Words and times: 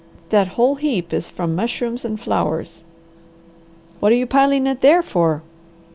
That 0.29 0.47
whole 0.57 0.77
heap 0.77 1.13
is 1.13 1.27
from 1.27 1.53
mushrooms 1.55 2.03
and 2.03 2.19
flowers." 2.19 2.83
"What 3.99 4.11
are 4.11 4.15
you 4.15 4.25
piling 4.25 4.65
it 4.65 4.81
there 4.81 5.03
for?" 5.03 5.43